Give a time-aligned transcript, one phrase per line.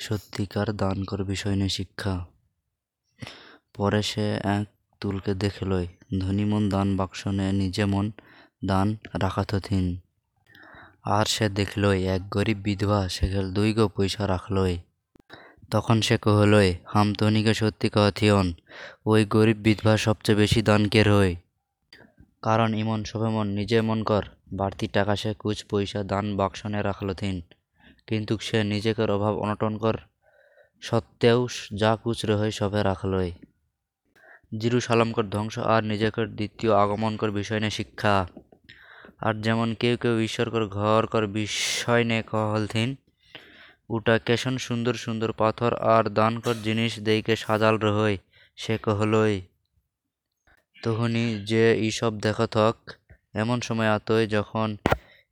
[0.00, 2.14] সত্যিকার দান কর বিষয় নিয়ে শিক্ষা।
[3.74, 4.26] পরে সে
[4.56, 4.66] এক
[5.00, 5.86] তুলকে দেখলই
[6.20, 8.06] ধনী মন দান বাক্স নে নিজে মন
[8.64, 9.86] দান রাখাত থিন।
[11.16, 14.74] আর সে দেখলই এক গরিব বিধবা সেখাল দুই গো পয়সা রাখলই
[15.70, 18.46] তখন সে কহলই হাম তনিকে সত্যি কহথিয়ন
[19.06, 21.32] ওই গরিব বিধবা সবচেয়ে বেশি দান কের হই
[22.42, 27.08] কারণ ইমন সবে মন, নিজে মন কর, বাড়তি টাকা সে কুচ পয়সা দান বাক্সনে রাখল
[27.14, 27.36] থিন।
[28.10, 29.96] কিন্তু সে নিজেকের অভাব অনটন কর
[30.82, 31.40] সত্ত্বেও
[31.74, 33.30] যা কুছ রহই সবে রাখলই
[34.58, 38.16] জিরু সালামকর ধ্বংস আর নিজেকের দ্বিতীয় আগমনকর বিষয় নিয়ে শিক্ষা।
[39.20, 42.90] আর যেমন কেউ কেউ ঈশ্বরকর ঘর কর বিষয় নিয়ে কহলথিন
[43.88, 48.16] উটা কেশন সুন্দর সুন্দর পাথর আর দানকর জিনিস দেইকে সাজাল রহই,
[48.56, 49.36] সে কহলই
[50.84, 52.76] তখনই যে ইসব দেখথক,
[53.34, 54.68] এমন সময় আতই যখন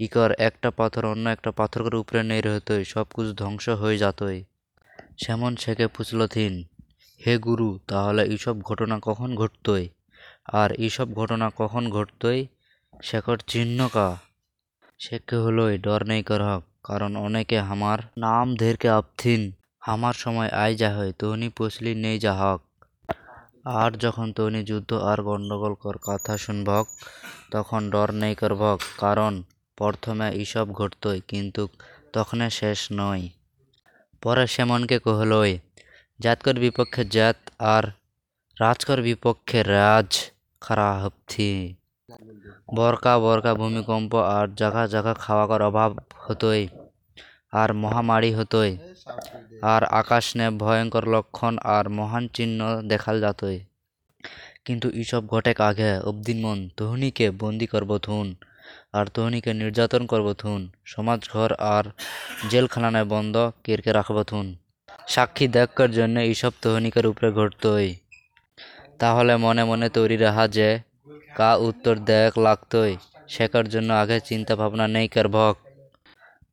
[0.00, 4.44] ইকর একটা পাথর অন্য একটা পাথরকর উপরে নেই রহতই সব কুছ ধ্বংস হয়ে যাতই।
[5.18, 6.64] সেমন সেকে পুছলথিন
[7.26, 9.88] হে গুরু, তাহলে এইসব ঘটনা কখন ঘটতই?
[10.52, 12.46] আর এইসব ঘটনা কখন ঘটতই?
[13.02, 14.16] শেখর চিহ্ন কা?
[14.98, 21.12] সেকে হলই ডর নেই করহক কারণ অনেকে হামার নাম ধেরকে আপথিন হামার সময় আই হয়
[21.18, 22.60] তহনি পছলি নেই যাহক
[23.64, 26.86] আর যখন তহনি যুদ্ধ আর গণ্ডগোল কর, কথা শুনভক
[27.50, 29.42] তখন ডর নেই করভক কারণ
[29.78, 31.62] প্রথমে ইসব ঘটতই কিন্তু
[32.12, 33.24] তখনে শেষ নয়।
[34.22, 35.52] পরে সেমনকে কহলই
[36.20, 37.38] জাতকর বিপক্ষে জাত
[37.74, 37.84] আর
[38.56, 40.10] রাজকর বিপক্ষে রাজ,
[40.62, 41.52] খারা হপথি
[42.74, 46.62] বরকা বরকা ভূমিকম্প আর জাগা জাগা খাওয়াকর অভাব হতই
[47.52, 48.72] আর মহামারী হতই
[49.72, 53.58] আর আকাশ নে ভয়ঙ্কর লক্ষণ আর মহান চিহ্ন দেখাল যাতই।
[54.64, 58.26] কিন্তু ইসব ঘটেক আগে অবদিন মন, তহনিকে বন্দি করব থুন
[58.92, 61.84] আর তহনিকে নির্যাতন করব থুন সমাজ ঘর আর
[62.50, 64.56] জেলখানায় বন্ধ কেরকে রাখব থুন
[65.08, 67.94] সাক্ষী দেখকর জন্য ইসব তহনিকের উপরে ঘটতই।
[68.98, 70.78] তাহলে মনে মনে তৈরি রাহা যে
[71.36, 72.96] কা উত্তর দেখ লাগতই
[73.28, 75.54] সেকার জন্য আগে চিন্তা ভাবনা নেই করভক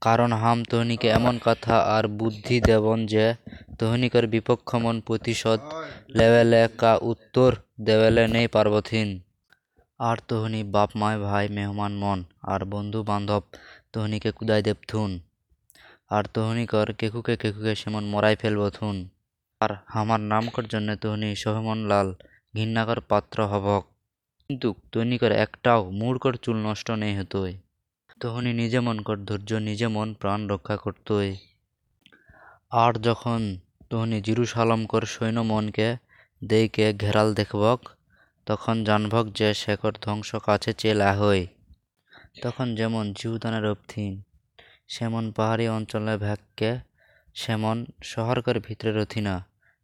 [0.01, 3.33] কারণ হাম তহনিকে এমন কথা আর বুদ্ধি দেবন যে
[3.79, 5.59] তহনিকর বিপক্ষ মন প্রতিশোধ
[6.09, 9.07] লেবেলে কা উত্তর দেবেলে নেই পারবথিন
[10.03, 13.41] আর তহনি বাপ মায় ভাই মেহমান মন আর বন্ধু বান্ধব
[13.93, 15.19] তহনিকে কুদাই দেবথুন
[16.09, 19.09] আর তহনিকর কেকুকে কেকুকে সেমন মরাই ফেলব থুন
[19.61, 22.13] আর হামার নামকর জন্য তহনি সোহেমন লাল,
[22.55, 23.83] ঘৃণাকর পাত্র হবক।
[24.47, 27.57] কিন্তু তহনিকর একটাও মূর্কর চুল নষ্ট নেই হতই।
[28.19, 31.35] তহনি নিজে মন কর ধৈর্য, নিজে মন প্রাণ রক্ষা করতই।
[32.71, 33.57] আর যখন
[33.89, 35.97] তহনি জিরুসালামকর সৈন্য মনকে,
[36.43, 37.79] দেইকে ঘেরাল দেখবক
[38.45, 41.47] তখন জানভক যে শেখর ধ্বংস কাছে চেলা হই
[42.41, 44.21] তখন যেমন জিউদানের অবথিন
[44.87, 46.71] সেমন পাহাড়ি অঞ্চলে ভ্যাককে
[47.35, 49.35] সেমন শহরকর ভিতরে রথিনা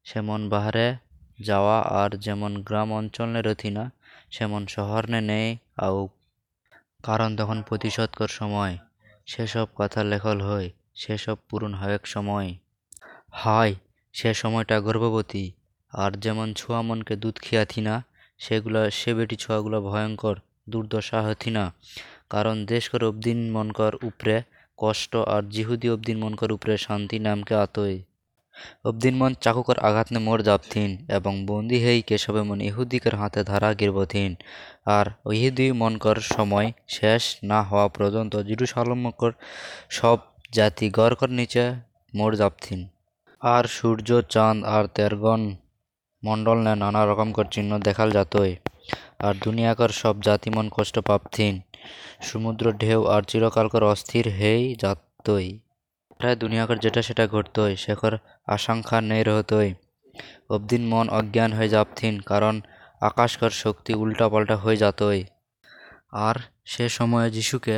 [0.05, 0.87] সেমন বাহারে
[1.41, 3.83] যাওয়া আর যেমন গ্রাম অঞ্চলে রথিনা
[4.31, 6.07] সেমন শহর নে নেই আউ।
[7.03, 8.77] কারণ তখন প্রতিশোধকর সময়,
[9.25, 12.49] সেসব কথা লেখল হই সেসব পূরণ হয়েক সময়।
[13.31, 13.73] হয়,
[14.13, 15.45] সে সময়টা গর্ভবতী,
[15.93, 17.95] আর যেমন ছোঁয়া মনকে দুধ খিয়াথি না
[18.39, 20.35] সেগুলা, সে বেটি ছোঁয়াগুলো ভয়ঙ্কর,
[20.69, 21.73] দুর্দশা হথি না।
[22.29, 24.41] কারণ দেশকর অবদিন মনকর উপরে,
[24.77, 28.03] কষ্ট আর জিহুদি অবদিন মনকর উপরে শান্তি নামকে আতই
[28.85, 33.73] অবদিন মন চাকুকর আঘাত নে মোর যাবথিন এবং বন্দি হেই কেশবে মন ইহুদিকের হাতে ধারা
[33.73, 34.35] গিরবথিন।
[34.85, 39.31] আর ইহুদি মনকর সময় শেষ না হওয়া পর্যন্ত জিরুসালামকর
[39.89, 40.17] সব
[40.51, 41.63] জাতি গড়কর নিচে
[42.15, 42.87] মোর যাবথিন
[43.41, 44.85] আর সূর্য, চাঁদ আর
[46.23, 48.55] মণ্ডল নে নানা রকমকর চিহ্ন দেখাল যাতই
[49.19, 51.61] আর দুনিয়াকর সব জাতি মন কষ্ট পাপথিন।
[52.21, 55.59] সমুদ্র ঢেউ আর চিরকালকর অস্থির হেই যাতই
[56.17, 58.17] প্রায় দুনিয়াকর যেটা সেটা ঘটতই শেখর
[58.47, 59.73] আশঙ্কা নেই রহতই
[60.49, 62.61] অবদিন মন অজ্ঞান হয়ে যাবথিন কারণ
[63.01, 65.23] আকাশকর শক্তি উল্টা পাল্টা হয়ে যাতই
[66.11, 66.35] আর
[66.65, 67.77] সে সময়ে যিশুকে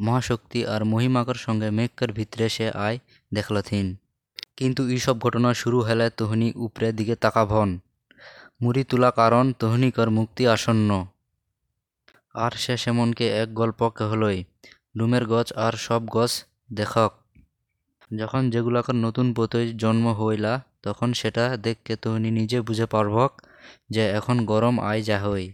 [0.00, 2.98] মহাশক্তি আর মহিমাকর সঙ্গে মেঘকর ভিতরে সে আয়
[3.34, 3.86] দেখলথিন
[4.60, 7.78] কিন্তু এইসব ঘটনা শুরু হলে তহনি উপরে দিকে তাকাভন
[8.62, 11.06] মুড়ি তোলা কারণ তহনিকর মুক্তি আসন্ন।
[12.34, 14.44] আর সে সেমনকে এক গল্প কহলই,
[14.98, 16.32] ডুমের গছ আর সব গছ
[16.72, 17.12] দেখক।
[18.14, 23.30] যখন যেগুলাকর নতুন পতই জন্ম হইলা, তখন সেটা দেখকে তহনি নিজে বুঝে পারভক
[23.90, 25.52] যে এখন গরম আয় যাহই।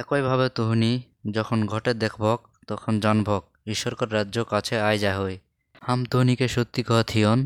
[0.00, 0.92] একইভাবে তহনি
[1.30, 5.38] যখন ঘটে দেখভক তখন জানভক ঈশ্বরকর রাজ্য কাছে আয় যা হই
[5.82, 7.38] হাম তহনিকে সত্যি কথিয়ন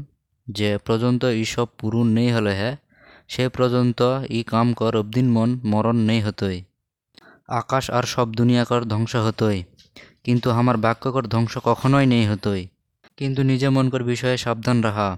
[0.48, 2.76] যে পর্যন্ত ইসব পূরণ নেই হলে হ্যাঁ
[3.28, 6.64] সে পর্যন্ত ই কাম কর অবদিন মন মরণ নেই হতোই।
[7.48, 9.64] আকাশ আর সব দুনিয়াকর ধ্বংস হতোই।
[10.24, 12.68] কিন্তু আমার বাক্যকর ধ্বংস কখনোই নেই হতোই।
[13.16, 15.16] কিন্তু নিজে মনকর বিষয়ে সাবধান রাহা।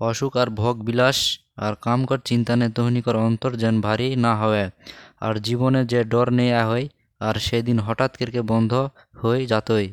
[0.00, 4.70] অসুখ আর ভোগ বিলাস আর কাম কর চিন্তা নে তহনিকর অন্তর যেন ভারী না হয়
[5.20, 6.88] আর জীবনে যে ডর নেয়া হয়
[7.20, 8.88] আর সেদিন হঠাৎ করকে বন্ধ
[9.22, 9.92] হয়ে যাতই।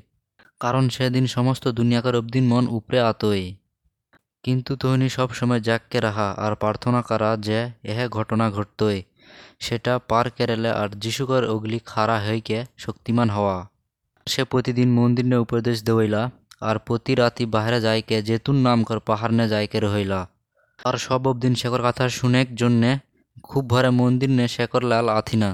[0.60, 3.56] কারণ সেদিন সমস্ত দুনিয়াকার অবদিন মন উপরে আতই।
[4.44, 9.04] কিন্তু তহনি সবসময় জাগকে রাহা আর প্রার্থনা করা যে এহ ঘটনা ঘটতই।
[9.60, 13.58] সেটা পার কেরেলে আর যিশুকর ওগলি খাড়া হইকে শক্তিমান হওয়া।
[14.28, 19.46] সে প্রতিদিন মন্দির উপদেশ দেওয়াইলা আর প্রতি রাতি বাহিরে যাইকে জেতুন নাম কর পাহাড় নে
[19.50, 20.28] যাইকে রহইলা
[20.86, 22.98] আর সব অবদিন শেখর কথা শুনেক জন্যে
[23.44, 25.50] খুব ভরে মন্দির নে শেখর লাল আথিনা।